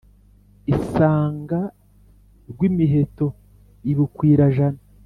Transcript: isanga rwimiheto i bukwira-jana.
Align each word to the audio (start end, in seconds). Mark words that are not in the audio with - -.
isanga 0.73 1.59
rwimiheto 2.51 3.27
i 3.91 3.93
bukwira-jana. 3.97 4.81